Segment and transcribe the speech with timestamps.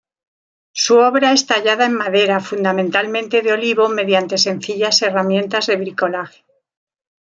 [0.71, 6.43] Su obra es tallada en madera, fundamentalmente de olivo, mediante sencillas herramientas de bricolaje.